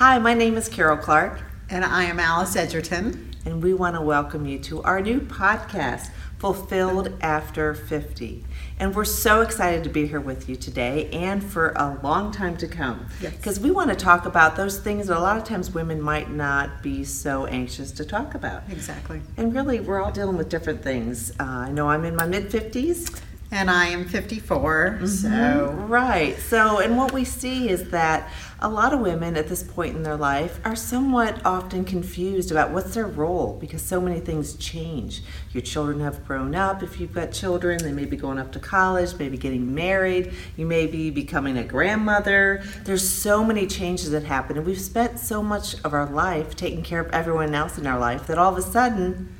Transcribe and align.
Hi, 0.00 0.18
my 0.18 0.32
name 0.32 0.56
is 0.56 0.66
Karol 0.66 0.96
Clark. 0.96 1.42
And 1.68 1.84
I 1.84 2.04
am 2.04 2.18
Alice 2.18 2.56
Edgerton. 2.56 3.34
And 3.44 3.62
we 3.62 3.74
want 3.74 3.96
to 3.96 4.00
welcome 4.00 4.46
you 4.46 4.58
to 4.60 4.82
our 4.82 5.02
new 5.02 5.20
podcast, 5.20 6.08
Fulfilled 6.38 7.12
After 7.20 7.74
50. 7.74 8.42
And 8.78 8.96
we're 8.96 9.04
so 9.04 9.42
excited 9.42 9.84
to 9.84 9.90
be 9.90 10.06
here 10.06 10.18
with 10.18 10.48
you 10.48 10.56
today 10.56 11.10
and 11.10 11.44
for 11.44 11.74
a 11.76 12.00
long 12.02 12.32
time 12.32 12.56
to 12.56 12.66
come. 12.66 13.08
Because 13.20 13.58
yes. 13.58 13.60
we 13.60 13.70
want 13.70 13.90
to 13.90 13.94
talk 13.94 14.24
about 14.24 14.56
those 14.56 14.80
things 14.80 15.08
that 15.08 15.18
a 15.18 15.20
lot 15.20 15.36
of 15.36 15.44
times 15.44 15.70
women 15.72 16.00
might 16.00 16.30
not 16.30 16.82
be 16.82 17.04
so 17.04 17.44
anxious 17.44 17.92
to 17.92 18.04
talk 18.06 18.34
about. 18.34 18.62
Exactly. 18.70 19.20
And 19.36 19.54
really, 19.54 19.80
we're 19.80 20.02
all 20.02 20.12
dealing 20.12 20.38
with 20.38 20.48
different 20.48 20.82
things. 20.82 21.30
Uh, 21.38 21.44
I 21.44 21.72
know 21.72 21.90
I'm 21.90 22.06
in 22.06 22.16
my 22.16 22.26
mid 22.26 22.48
50s 22.48 23.20
and 23.52 23.70
I 23.70 23.86
am 23.86 24.04
54. 24.04 24.98
Mm-hmm. 25.00 25.06
So 25.06 25.72
right. 25.88 26.38
So 26.38 26.78
and 26.78 26.96
what 26.96 27.12
we 27.12 27.24
see 27.24 27.68
is 27.68 27.90
that 27.90 28.30
a 28.62 28.68
lot 28.68 28.92
of 28.92 29.00
women 29.00 29.36
at 29.36 29.48
this 29.48 29.62
point 29.62 29.96
in 29.96 30.02
their 30.02 30.16
life 30.16 30.60
are 30.64 30.76
somewhat 30.76 31.40
often 31.46 31.84
confused 31.84 32.50
about 32.50 32.70
what's 32.70 32.94
their 32.94 33.06
role 33.06 33.56
because 33.58 33.80
so 33.80 34.00
many 34.00 34.20
things 34.20 34.54
change. 34.56 35.22
Your 35.52 35.62
children 35.62 36.00
have 36.00 36.26
grown 36.26 36.54
up. 36.54 36.82
If 36.82 37.00
you've 37.00 37.14
got 37.14 37.32
children, 37.32 37.82
they 37.82 37.92
may 37.92 38.04
be 38.04 38.16
going 38.16 38.38
up 38.38 38.52
to 38.52 38.60
college, 38.60 39.18
maybe 39.18 39.38
getting 39.38 39.74
married. 39.74 40.34
You 40.56 40.66
may 40.66 40.86
be 40.86 41.10
becoming 41.10 41.56
a 41.56 41.64
grandmother. 41.64 42.62
There's 42.84 43.08
so 43.08 43.42
many 43.42 43.66
changes 43.66 44.10
that 44.10 44.24
happen, 44.24 44.58
and 44.58 44.66
we've 44.66 44.80
spent 44.80 45.18
so 45.18 45.42
much 45.42 45.82
of 45.82 45.94
our 45.94 46.06
life 46.06 46.54
taking 46.54 46.82
care 46.82 47.00
of 47.00 47.10
everyone 47.12 47.54
else 47.54 47.78
in 47.78 47.86
our 47.86 47.98
life 47.98 48.26
that 48.26 48.38
all 48.38 48.52
of 48.52 48.58
a 48.58 48.62
sudden 48.62 49.34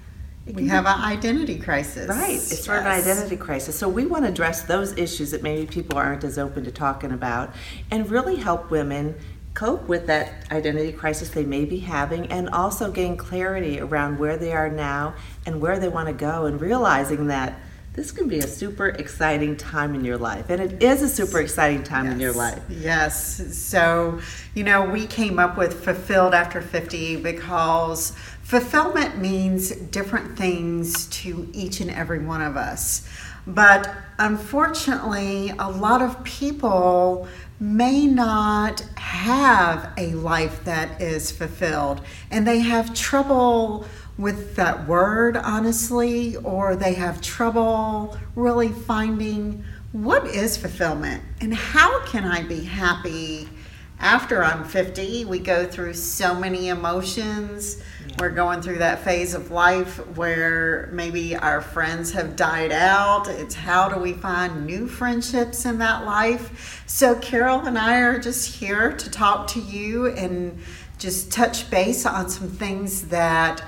we 0.54 0.68
have 0.68 0.86
an 0.86 1.00
identity 1.00 1.58
crisis. 1.58 2.08
Right. 2.08 2.34
It's 2.34 2.50
yes. 2.50 2.64
sort 2.64 2.78
of 2.78 2.86
an 2.86 2.92
identity 2.92 3.36
crisis. 3.36 3.78
So 3.78 3.88
we 3.88 4.06
want 4.06 4.24
to 4.24 4.30
address 4.30 4.62
those 4.62 4.96
issues 4.96 5.30
that 5.30 5.42
maybe 5.42 5.66
people 5.66 5.98
aren't 5.98 6.24
as 6.24 6.38
open 6.38 6.64
to 6.64 6.70
talking 6.70 7.12
about 7.12 7.54
and 7.90 8.10
really 8.10 8.36
help 8.36 8.70
women 8.70 9.14
cope 9.54 9.88
with 9.88 10.06
that 10.06 10.50
identity 10.52 10.92
crisis 10.92 11.30
they 11.30 11.44
may 11.44 11.64
be 11.64 11.80
having 11.80 12.26
and 12.26 12.48
also 12.50 12.90
gain 12.90 13.16
clarity 13.16 13.80
around 13.80 14.18
where 14.18 14.36
they 14.36 14.52
are 14.52 14.70
now 14.70 15.14
and 15.44 15.60
where 15.60 15.78
they 15.78 15.88
want 15.88 16.06
to 16.06 16.14
go 16.14 16.46
and 16.46 16.60
realizing 16.60 17.26
that 17.26 17.58
this 17.92 18.12
can 18.12 18.28
be 18.28 18.38
a 18.38 18.46
super 18.46 18.88
exciting 18.88 19.56
time 19.56 19.94
in 19.94 20.04
your 20.04 20.16
life. 20.16 20.48
And 20.48 20.60
it 20.60 20.82
is 20.82 21.02
a 21.02 21.08
super 21.08 21.40
exciting 21.40 21.82
time 21.82 22.04
yes. 22.04 22.14
in 22.14 22.20
your 22.20 22.32
life. 22.32 22.62
Yes. 22.68 23.56
So, 23.56 24.20
you 24.54 24.62
know, 24.62 24.84
we 24.88 25.06
came 25.06 25.38
up 25.38 25.58
with 25.58 25.84
Fulfilled 25.84 26.32
After 26.32 26.62
50 26.62 27.16
because 27.16 28.12
fulfillment 28.42 29.18
means 29.18 29.70
different 29.70 30.38
things 30.38 31.06
to 31.08 31.48
each 31.52 31.80
and 31.80 31.90
every 31.90 32.20
one 32.20 32.42
of 32.42 32.56
us. 32.56 33.08
But 33.46 33.92
unfortunately, 34.18 35.52
a 35.58 35.68
lot 35.68 36.02
of 36.02 36.22
people 36.22 37.26
may 37.58 38.06
not 38.06 38.80
have 38.96 39.92
a 39.98 40.12
life 40.12 40.64
that 40.64 41.00
is 41.00 41.30
fulfilled 41.30 42.00
and 42.30 42.46
they 42.46 42.60
have 42.60 42.94
trouble 42.94 43.84
with 44.20 44.54
that 44.56 44.86
word, 44.86 45.36
honestly, 45.36 46.36
or 46.36 46.76
they 46.76 46.92
have 46.92 47.20
trouble 47.22 48.18
really 48.36 48.68
finding 48.68 49.64
what 49.92 50.26
is 50.26 50.56
fulfillment 50.56 51.22
and 51.40 51.54
how 51.54 52.04
can 52.04 52.24
I 52.24 52.42
be 52.42 52.62
happy 52.62 53.48
after 53.98 54.44
I'm 54.44 54.64
50. 54.64 55.24
We 55.24 55.38
go 55.38 55.66
through 55.66 55.94
so 55.94 56.34
many 56.34 56.68
emotions. 56.68 57.82
We're 58.18 58.30
going 58.30 58.60
through 58.60 58.78
that 58.78 59.00
phase 59.00 59.34
of 59.34 59.50
life 59.50 59.96
where 60.16 60.88
maybe 60.92 61.36
our 61.36 61.60
friends 61.60 62.12
have 62.12 62.36
died 62.36 62.72
out. 62.72 63.28
It's 63.28 63.54
how 63.54 63.88
do 63.88 63.98
we 63.98 64.12
find 64.12 64.66
new 64.66 64.86
friendships 64.86 65.64
in 65.64 65.78
that 65.78 66.04
life? 66.04 66.82
So, 66.86 67.14
Karol 67.16 67.60
and 67.60 67.78
I 67.78 68.00
are 68.00 68.18
just 68.18 68.56
here 68.56 68.92
to 68.92 69.10
talk 69.10 69.46
to 69.48 69.60
you 69.60 70.08
and 70.08 70.58
just 70.98 71.32
touch 71.32 71.70
base 71.70 72.04
on 72.04 72.28
some 72.28 72.48
things 72.48 73.08
that 73.08 73.62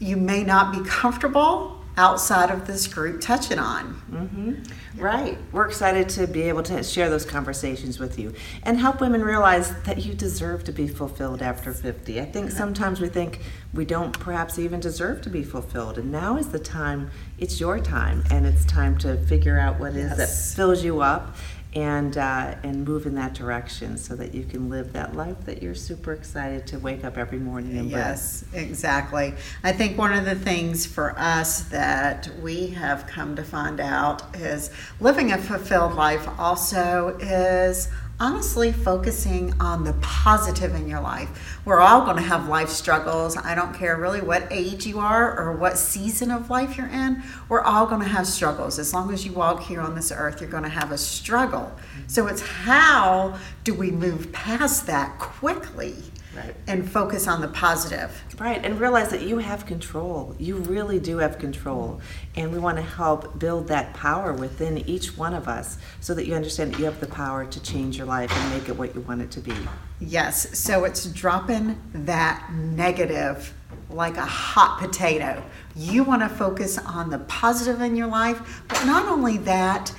you 0.00 0.16
may 0.16 0.42
not 0.42 0.72
be 0.72 0.82
comfortable 0.88 1.76
outside 1.96 2.50
of 2.50 2.66
this 2.66 2.86
group 2.86 3.20
touching 3.20 3.58
on. 3.58 4.00
Mm-hmm. 4.10 5.00
Right. 5.00 5.36
We're 5.52 5.66
excited 5.66 6.08
to 6.10 6.26
be 6.26 6.42
able 6.42 6.62
to 6.64 6.82
share 6.82 7.10
those 7.10 7.26
conversations 7.26 7.98
with 7.98 8.18
you 8.18 8.32
and 8.62 8.78
help 8.78 9.00
women 9.00 9.22
realize 9.22 9.78
that 9.82 10.04
you 10.04 10.14
deserve 10.14 10.64
to 10.64 10.72
be 10.72 10.88
fulfilled 10.88 11.42
after 11.42 11.74
50. 11.74 12.20
I 12.20 12.24
think 12.24 12.50
sometimes 12.50 13.00
we 13.00 13.08
think 13.08 13.40
we 13.74 13.84
don't 13.84 14.18
perhaps 14.18 14.58
even 14.58 14.80
deserve 14.80 15.20
to 15.22 15.30
be 15.30 15.42
fulfilled, 15.42 15.98
and 15.98 16.10
now 16.10 16.36
is 16.38 16.48
the 16.48 16.58
time, 16.58 17.10
it's 17.38 17.60
your 17.60 17.78
time, 17.78 18.24
and 18.30 18.46
it's 18.46 18.64
time 18.64 18.96
to 18.98 19.18
figure 19.26 19.58
out 19.58 19.78
what 19.78 19.92
yes. 19.92 20.12
is 20.12 20.16
that 20.16 20.56
fills 20.56 20.82
you 20.82 21.02
up 21.02 21.36
and 21.74 22.18
uh, 22.18 22.54
and 22.64 22.84
move 22.84 23.06
in 23.06 23.14
that 23.14 23.34
direction 23.34 23.96
so 23.96 24.16
that 24.16 24.34
you 24.34 24.44
can 24.44 24.68
live 24.68 24.92
that 24.92 25.14
life 25.14 25.36
that 25.46 25.62
you're 25.62 25.74
super 25.74 26.12
excited 26.12 26.66
to 26.66 26.78
wake 26.78 27.04
up 27.04 27.16
every 27.16 27.38
morning 27.38 27.78
and 27.78 27.90
yes 27.90 28.44
exactly. 28.52 29.34
I 29.62 29.72
think 29.72 29.96
one 29.96 30.12
of 30.12 30.24
the 30.24 30.34
things 30.34 30.84
for 30.84 31.16
us 31.18 31.62
that 31.64 32.28
we 32.42 32.68
have 32.68 33.06
come 33.06 33.36
to 33.36 33.44
find 33.44 33.80
out 33.80 34.34
is 34.36 34.70
living 35.00 35.32
a 35.32 35.38
fulfilled 35.38 35.94
life 35.94 36.26
also 36.38 37.16
is 37.20 37.88
honestly 38.20 38.70
focusing 38.70 39.54
on 39.58 39.82
the 39.82 39.94
positive 39.94 40.74
in 40.74 40.86
your 40.86 41.00
life. 41.00 41.58
We're 41.64 41.80
all 41.80 42.04
going 42.04 42.18
to 42.18 42.22
have 42.22 42.48
life 42.48 42.68
struggles. 42.68 43.34
I 43.36 43.54
don't 43.54 43.74
care 43.74 43.96
really 43.96 44.20
what 44.20 44.46
age 44.50 44.86
you 44.86 45.00
are 45.00 45.36
or 45.40 45.52
what 45.52 45.78
season 45.78 46.30
of 46.30 46.50
life 46.50 46.76
you're 46.76 46.88
in. 46.88 47.22
We're 47.48 47.62
all 47.62 47.86
going 47.86 48.02
to 48.02 48.08
have 48.08 48.26
struggles. 48.26 48.78
As 48.78 48.92
long 48.92 49.10
as 49.10 49.24
you 49.24 49.32
walk 49.32 49.62
here 49.62 49.80
on 49.80 49.94
this 49.94 50.12
earth, 50.12 50.40
you're 50.40 50.50
going 50.50 50.64
to 50.64 50.68
have 50.68 50.92
a 50.92 50.98
struggle. 50.98 51.72
So 52.06 52.26
it's 52.26 52.42
how 52.42 53.38
do 53.64 53.72
we 53.72 53.90
move 53.90 54.30
past 54.32 54.86
that 54.86 55.18
quickly? 55.18 55.96
Right. 56.34 56.54
And 56.68 56.88
focus 56.88 57.26
on 57.26 57.40
the 57.40 57.48
positive. 57.48 58.22
Right, 58.38 58.64
and 58.64 58.80
realize 58.80 59.10
that 59.10 59.22
you 59.22 59.38
have 59.38 59.66
control. 59.66 60.34
You 60.38 60.56
really 60.56 61.00
do 61.00 61.18
have 61.18 61.38
control. 61.38 62.00
And 62.36 62.52
we 62.52 62.58
want 62.58 62.76
to 62.76 62.82
help 62.82 63.38
build 63.38 63.68
that 63.68 63.94
power 63.94 64.32
within 64.32 64.78
each 64.88 65.16
one 65.16 65.34
of 65.34 65.48
us 65.48 65.78
so 66.00 66.14
that 66.14 66.26
you 66.26 66.34
understand 66.34 66.72
that 66.72 66.78
you 66.78 66.84
have 66.84 67.00
the 67.00 67.06
power 67.06 67.44
to 67.46 67.62
change 67.62 67.98
your 67.98 68.06
life 68.06 68.30
and 68.32 68.54
make 68.54 68.68
it 68.68 68.76
what 68.76 68.94
you 68.94 69.00
want 69.02 69.22
it 69.22 69.30
to 69.32 69.40
be. 69.40 69.54
Yes, 69.98 70.58
so 70.58 70.84
it's 70.84 71.06
dropping 71.06 71.80
that 71.92 72.50
negative 72.52 73.52
like 73.90 74.16
a 74.16 74.24
hot 74.24 74.78
potato. 74.78 75.42
You 75.74 76.04
want 76.04 76.22
to 76.22 76.28
focus 76.28 76.78
on 76.78 77.10
the 77.10 77.18
positive 77.18 77.80
in 77.80 77.96
your 77.96 78.06
life, 78.06 78.62
but 78.68 78.84
not 78.86 79.06
only 79.06 79.38
that, 79.38 79.92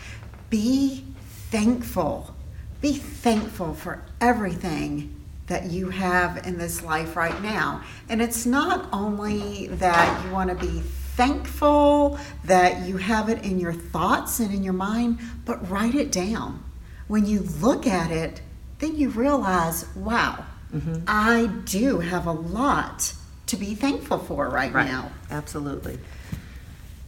be 0.50 1.04
thankful. 1.50 2.34
Be 2.80 2.94
thankful 2.94 3.74
for 3.74 4.04
everything 4.20 5.21
that 5.52 5.70
you 5.70 5.90
have 5.90 6.48
in 6.48 6.58
this 6.58 6.82
life 6.82 7.18
right 7.18 7.44
now. 7.44 7.84
And 8.08 8.22
it's 8.22 8.46
not 8.46 8.88
only 8.94 9.68
that 9.68 10.26
you 10.26 10.32
want 10.32 10.50
to 10.50 10.56
be 10.56 10.80
thankful 10.80 12.18
that 12.46 12.88
you 12.88 12.96
have 12.96 13.28
it 13.28 13.44
in 13.44 13.60
your 13.60 13.74
thoughts 13.74 14.40
and 14.40 14.54
in 14.54 14.64
your 14.64 14.72
mind, 14.72 15.20
but 15.44 15.70
write 15.70 15.94
it 15.94 16.10
down. 16.10 16.64
When 17.10 17.26
you 17.26 17.42
look 17.42 17.86
at 17.86 18.12
it, 18.12 18.42
then 18.80 18.96
you 18.96 19.10
realize, 19.10 19.94
wow, 19.94 20.46
mm-hmm. 20.74 21.04
I 21.06 21.48
do 21.66 22.00
have 22.00 22.28
a 22.28 22.32
lot 22.32 23.14
to 23.48 23.58
be 23.58 23.76
thankful 23.76 24.20
for 24.20 24.48
right, 24.48 24.72
right. 24.72 24.88
now. 24.88 25.12
Absolutely. 25.30 26.00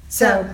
So, 0.10 0.54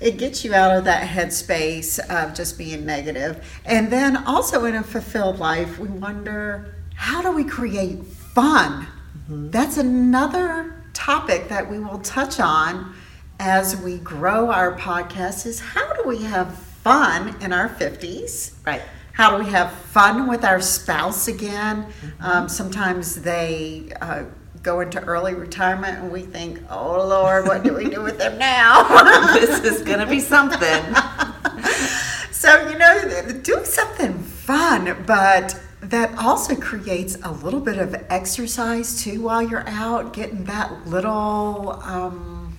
it 0.00 0.16
gets 0.16 0.42
you 0.42 0.54
out 0.54 0.76
of 0.76 0.84
that 0.86 1.06
headspace 1.06 1.98
of 2.10 2.34
just 2.34 2.56
being 2.56 2.86
negative. 2.86 3.46
And 3.66 3.92
then 3.92 4.16
also 4.16 4.64
in 4.64 4.74
a 4.74 4.82
fulfilled 4.82 5.38
life, 5.38 5.78
we 5.78 5.88
wonder 5.88 6.75
how 6.96 7.22
do 7.22 7.30
we 7.30 7.44
create 7.44 8.04
fun? 8.04 8.86
Mm-hmm. 9.30 9.50
That's 9.50 9.76
another 9.76 10.82
topic 10.92 11.48
that 11.48 11.70
we 11.70 11.78
will 11.78 11.98
touch 12.00 12.40
on 12.40 12.94
as 13.38 13.76
we 13.76 13.98
grow 13.98 14.50
our 14.50 14.76
podcast 14.76 15.46
is 15.46 15.60
how 15.60 15.92
do 15.92 16.08
we 16.08 16.22
have 16.22 16.56
fun 16.56 17.36
in 17.42 17.52
our 17.52 17.68
50s? 17.68 18.54
Right. 18.64 18.82
How 19.12 19.36
do 19.36 19.44
we 19.44 19.50
have 19.50 19.72
fun 19.72 20.26
with 20.26 20.44
our 20.44 20.60
spouse 20.60 21.28
again? 21.28 21.84
Mm-hmm. 21.84 22.24
Um, 22.24 22.48
sometimes 22.48 23.22
they 23.22 23.92
uh, 24.00 24.24
go 24.62 24.80
into 24.80 25.02
early 25.04 25.34
retirement 25.34 25.98
and 25.98 26.10
we 26.10 26.22
think, 26.22 26.60
oh 26.70 27.06
Lord, 27.06 27.46
what 27.46 27.62
do 27.62 27.74
we 27.74 27.88
do 27.88 28.02
with 28.02 28.18
them 28.18 28.38
now? 28.38 29.32
this 29.34 29.64
is 29.64 29.82
going 29.82 30.00
to 30.00 30.06
be 30.06 30.20
something. 30.20 30.60
so, 32.32 32.68
you 32.68 32.78
know, 32.78 33.40
do 33.42 33.64
something 33.64 34.18
fun, 34.18 35.04
but 35.06 35.58
that 35.90 36.16
also 36.18 36.54
creates 36.56 37.16
a 37.22 37.30
little 37.30 37.60
bit 37.60 37.78
of 37.78 37.94
exercise 38.08 39.02
too 39.02 39.22
while 39.22 39.42
you're 39.42 39.68
out, 39.68 40.12
getting 40.12 40.44
that 40.44 40.86
little 40.86 41.80
um, 41.84 42.56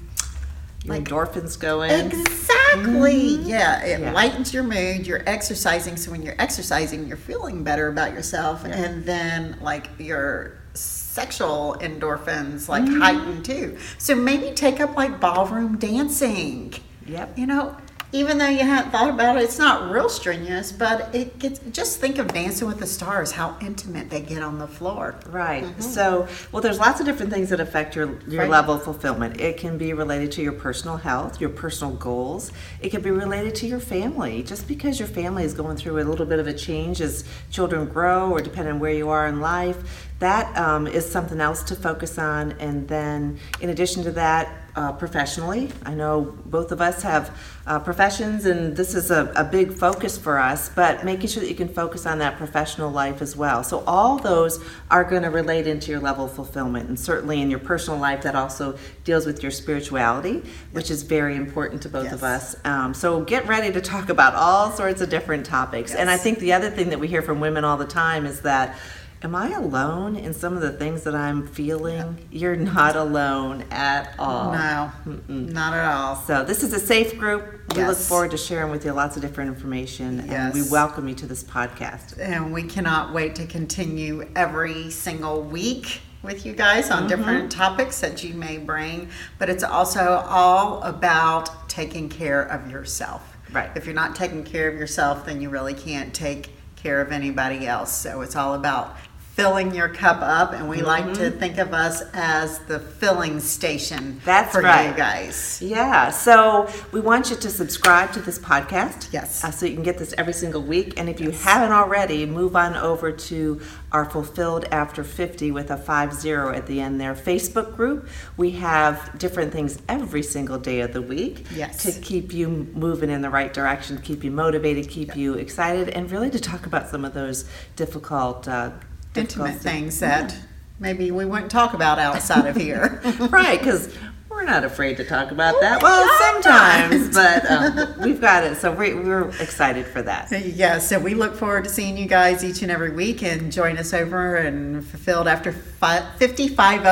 like 0.85 1.03
endorphins 1.03 1.59
going. 1.59 1.91
Exactly. 1.91 3.37
Mm-hmm. 3.37 3.49
Yeah, 3.49 3.83
it 3.83 3.99
yeah. 3.99 4.11
lightens 4.11 4.53
your 4.53 4.63
mood. 4.63 5.05
You're 5.05 5.27
exercising, 5.27 5.97
so 5.97 6.11
when 6.11 6.21
you're 6.21 6.39
exercising, 6.39 7.07
you're 7.07 7.17
feeling 7.17 7.63
better 7.63 7.87
about 7.87 8.13
yourself, 8.13 8.63
yeah. 8.65 8.75
and 8.75 9.05
then 9.05 9.57
like 9.61 9.87
your 9.99 10.57
sexual 10.73 11.75
endorphins 11.81 12.69
like 12.69 12.83
mm-hmm. 12.83 13.01
heighten 13.01 13.43
too. 13.43 13.77
So 13.97 14.15
maybe 14.15 14.53
take 14.53 14.79
up 14.79 14.95
like 14.95 15.19
ballroom 15.19 15.77
dancing. 15.77 16.73
Yep. 17.07 17.37
You 17.37 17.47
know, 17.47 17.77
even 18.13 18.37
though 18.37 18.47
you 18.47 18.59
hadn't 18.63 18.91
thought 18.91 19.09
about 19.09 19.35
it, 19.37 19.43
it's 19.43 19.59
not 19.59 19.91
real 19.91 20.07
strenuous, 20.07 20.71
but 20.71 21.13
it 21.13 21.37
gets. 21.39 21.59
Just 21.71 21.99
think 21.99 22.17
of 22.17 22.29
Dancing 22.29 22.67
with 22.67 22.79
the 22.79 22.85
Stars, 22.87 23.31
how 23.33 23.57
intimate 23.61 24.09
they 24.09 24.21
get 24.21 24.41
on 24.41 24.59
the 24.59 24.67
floor. 24.67 25.15
Right. 25.29 25.65
So, 25.83 26.27
well, 26.51 26.61
there's 26.61 26.79
lots 26.79 26.99
of 27.01 27.05
different 27.05 27.33
things 27.33 27.49
that 27.49 27.59
affect 27.59 27.95
your 27.95 28.05
your 28.07 28.15
Mm-hmm. 28.17 28.37
Right. 28.39 28.49
level 28.49 28.75
of 28.75 28.83
fulfillment. 28.83 29.41
It 29.41 29.57
can 29.57 29.77
be 29.77 29.93
related 29.93 30.31
to 30.33 30.41
your 30.41 30.53
personal 30.53 30.97
health, 30.97 31.41
your 31.41 31.49
personal 31.49 31.93
goals. 31.95 32.51
It 32.81 32.89
can 32.89 33.01
be 33.01 33.11
related 33.11 33.55
to 33.55 33.67
your 33.67 33.79
family. 33.79 34.41
Just 34.43 34.67
because 34.67 34.99
your 34.99 35.07
family 35.07 35.43
is 35.43 35.53
going 35.53 35.75
through 35.77 35.99
a 35.99 36.05
little 36.05 36.25
bit 36.25 36.39
of 36.39 36.47
a 36.47 36.53
change 36.53 37.01
as 37.01 37.25
children 37.51 37.87
grow, 37.87 38.31
or 38.31 38.41
depending 38.41 38.75
on 38.75 38.79
where 38.79 38.93
you 38.93 39.09
are 39.09 39.27
in 39.27 39.41
life, 39.41 40.07
that 40.19 40.55
um, 40.57 40.87
is 40.87 41.09
something 41.09 41.41
else 41.41 41.61
to 41.63 41.75
focus 41.75 42.17
on. 42.17 42.53
And 42.53 42.87
then, 42.87 43.39
in 43.59 43.69
addition 43.69 44.03
to 44.03 44.11
that, 44.13 44.49
uh, 44.77 44.91
professionally, 44.91 45.69
I 45.83 45.95
know 45.95 46.37
both 46.45 46.71
of 46.71 46.81
us 46.81 47.01
have 47.01 47.35
uh, 47.65 47.79
professions, 47.79 48.45
and 48.45 48.77
this 48.77 48.93
is 48.93 49.09
a, 49.09 49.33
a 49.35 49.43
big 49.43 49.73
focus 49.73 50.19
for 50.19 50.37
us. 50.37 50.69
But 50.69 51.03
making 51.03 51.29
sure 51.29 51.41
that 51.41 51.49
you 51.49 51.55
can 51.55 51.67
focus 51.67 52.05
on 52.05 52.19
that 52.19 52.37
professional 52.37 52.91
life 52.91 53.23
as 53.23 53.35
well. 53.35 53.63
So 53.63 53.83
all 53.87 54.19
those 54.19 54.63
are 54.91 55.03
going 55.03 55.23
to 55.23 55.31
relate 55.31 55.65
into 55.65 55.89
your 55.89 55.99
level 55.99 56.25
of 56.25 56.31
fulfillment, 56.31 56.89
and 56.89 56.99
certainly 56.99 57.41
in 57.41 57.49
your 57.49 57.59
personal 57.59 57.99
life, 57.99 58.21
that 58.21 58.35
also 58.35 58.77
deals 59.03 59.25
with 59.25 59.41
your 59.41 59.51
spirituality, 59.51 60.43
which 60.73 60.91
is 60.91 61.01
very 61.01 61.35
important 61.35 61.81
to 61.81 61.89
both 61.89 62.11
of 62.11 62.23
us. 62.23 62.55
Um, 62.63 62.93
so 62.93 63.21
get 63.21 63.47
ready 63.47 63.73
to 63.73 63.81
talk 63.81 64.09
about 64.09 64.35
all 64.35 64.71
sorts 64.71 65.01
of 65.01 65.09
different 65.09 65.43
topics. 65.43 65.95
And 65.95 66.07
I 66.07 66.17
think 66.17 66.37
the 66.37 66.53
other 66.53 66.69
thing 66.69 66.89
that 66.89 66.99
we 66.99 67.07
hear 67.07 67.23
from 67.23 67.39
women 67.39 67.65
all 67.65 67.77
the 67.77 67.85
time 67.85 68.27
is 68.27 68.41
that. 68.41 68.77
Am 69.23 69.33
I 69.33 69.49
alone 69.49 70.15
in 70.15 70.31
some 70.31 70.53
of 70.53 70.61
the 70.61 70.71
things 70.71 71.01
that 71.03 71.15
I'm 71.15 71.47
feeling? 71.47 72.27
You're 72.29 72.55
not 72.55 72.95
alone 72.95 73.65
at 73.71 74.13
all. 74.19 74.51
No, 74.51 74.91
not 75.27 75.73
at 75.73 75.85
all. 75.91 76.15
So 76.17 76.43
this 76.43 76.61
is 76.61 76.71
a 76.71 76.79
safe 76.79 77.17
group. 77.17 77.73
We 77.75 77.83
look 77.83 77.97
forward 77.97 78.29
to 78.31 78.37
sharing 78.37 78.69
with 78.69 78.85
you 78.85 78.91
lots 78.91 79.15
of 79.15 79.23
different 79.23 79.49
information, 79.49 80.19
and 80.29 80.53
we 80.53 80.61
welcome 80.69 81.07
you 81.07 81.15
to 81.15 81.25
this 81.25 81.43
podcast. 81.43 82.19
And 82.19 82.53
we 82.53 82.61
cannot 82.61 83.11
wait 83.11 83.33
to 83.37 83.47
continue 83.47 84.29
every 84.35 84.91
single 84.91 85.41
week 85.41 86.01
with 86.21 86.45
you 86.45 86.53
guys 86.53 86.91
on 86.91 87.07
different 87.07 87.49
mm-hmm. 87.49 87.59
topics 87.59 87.99
that 88.01 88.23
you 88.23 88.35
may 88.35 88.59
bring. 88.59 89.09
But 89.39 89.49
it's 89.49 89.63
also 89.63 90.23
all 90.27 90.83
about 90.83 91.67
taking 91.67 92.07
care 92.07 92.43
of 92.43 92.69
yourself. 92.69 93.35
Right. 93.51 93.71
If 93.75 93.85
you're 93.87 93.95
not 93.95 94.15
taking 94.15 94.43
care 94.43 94.69
of 94.69 94.75
yourself, 94.75 95.25
then 95.25 95.41
you 95.41 95.49
really 95.49 95.73
can't 95.73 96.13
take 96.13 96.51
care 96.77 97.01
of 97.01 97.11
anybody 97.11 97.67
else. 97.67 97.91
So 97.91 98.21
it's 98.21 98.35
all 98.35 98.53
about 98.53 98.95
filling 99.37 99.71
your 99.75 99.87
cup 99.87 100.17
up. 100.19 100.51
And 100.51 100.67
we 100.67 100.81
like 100.81 101.13
to 101.13 101.29
think 101.29 101.59
of 101.59 101.71
us 101.71 102.01
as 102.13 102.57
the 102.65 102.79
filling 102.79 103.39
station 103.39 104.19
That's 104.25 104.51
for 104.51 104.63
right. 104.63 104.89
you 104.89 104.97
guys. 104.97 105.61
Yeah, 105.61 106.09
so 106.09 106.67
we 106.91 107.01
want 107.01 107.29
you 107.29 107.35
to 107.35 107.49
subscribe 107.51 108.11
to 108.13 108.19
this 108.19 108.39
podcast. 108.39 109.13
Yes. 109.13 109.43
Uh, 109.43 109.51
so 109.51 109.67
you 109.67 109.75
can 109.75 109.83
get 109.83 109.99
this 109.99 110.11
every 110.17 110.33
single 110.33 110.63
week. 110.63 110.95
And 110.97 111.07
if 111.07 111.21
you 111.21 111.29
haven't 111.29 111.71
already, 111.71 112.25
move 112.25 112.55
on 112.55 112.73
over 112.75 113.11
to 113.11 113.61
our 113.91 114.05
Fulfilled 114.09 114.65
After 114.71 115.03
50 115.03 115.51
with 115.51 115.69
a 115.69 115.77
50 115.77 116.31
at 116.55 116.65
the 116.65 116.81
end 116.81 116.99
there 116.99 117.13
Facebook 117.13 117.75
group. 117.75 118.09
We 118.37 118.49
have 118.51 119.19
different 119.19 119.53
things 119.53 119.77
every 119.87 120.23
single 120.23 120.57
day 120.57 120.79
of 120.81 120.93
the 120.93 121.01
week 121.03 121.45
Yes. 121.53 121.83
to 121.83 121.91
keep 122.01 122.33
you 122.33 122.47
moving 122.73 123.11
in 123.11 123.21
the 123.21 123.29
right 123.29 123.53
direction, 123.53 123.99
keep 124.01 124.23
you 124.23 124.31
motivated, 124.31 124.89
keep 124.89 125.15
you 125.15 125.35
excited, 125.35 125.89
and 125.89 126.09
really 126.09 126.31
to 126.31 126.39
talk 126.39 126.65
about 126.65 126.89
some 126.89 127.05
of 127.05 127.13
those 127.13 127.45
difficult, 127.75 128.47
uh, 128.47 128.71
Intimate 129.17 129.55
things 129.55 129.99
that 129.99 130.35
maybe 130.79 131.11
we 131.11 131.25
wouldn't 131.25 131.51
talk 131.51 131.73
about 131.73 131.99
outside 131.99 132.45
of 132.47 132.55
here. 132.55 133.01
right, 133.31 133.59
because 133.59 133.93
we're 134.29 134.43
not 134.43 134.63
afraid 134.63 134.97
to 134.97 135.03
talk 135.05 135.31
about 135.31 135.59
that. 135.61 135.81
Well, 135.81 136.07
sometimes, 136.19 137.13
but 137.13 137.49
um, 137.49 138.01
we've 138.01 138.21
got 138.21 138.43
it. 138.43 138.57
So 138.57 138.71
we, 138.71 138.93
we're 138.93 139.29
excited 139.41 139.87
for 139.87 140.01
that. 140.03 140.31
Yeah, 140.45 140.77
so 140.77 140.99
we 140.99 141.15
look 141.15 141.35
forward 141.35 141.63
to 141.63 141.69
seeing 141.69 141.97
you 141.97 142.05
guys 142.05 142.43
each 142.43 142.61
and 142.61 142.71
every 142.71 142.91
week 142.91 143.23
and 143.23 143.51
join 143.51 143.77
us 143.77 143.93
over 143.93 144.35
and 144.35 144.85
fulfilled 144.85 145.27
after 145.27 145.51
fi- 145.51 146.07
55 146.17 146.85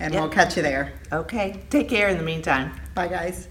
and 0.00 0.14
Yep. 0.14 0.22
we'll 0.22 0.30
catch 0.30 0.56
you 0.56 0.62
there. 0.62 0.92
Okay, 1.12 1.60
take 1.68 1.88
care 1.88 2.08
in 2.08 2.16
the 2.16 2.22
meantime. 2.22 2.72
Bye, 2.94 3.08
guys. 3.08 3.48